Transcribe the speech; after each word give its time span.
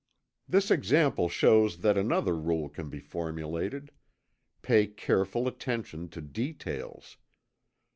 This 0.49 0.71
example 0.71 1.29
shows 1.29 1.81
that 1.81 1.95
another 1.95 2.35
rule 2.35 2.69
can 2.69 2.89
be 2.89 2.99
formulated: 2.99 3.91
Pay 4.63 4.87
careful 4.87 5.47
attention 5.47 6.09
to 6.09 6.21
details. 6.21 7.17